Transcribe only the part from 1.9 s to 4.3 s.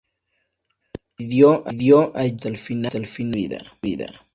hasta el final de su vida.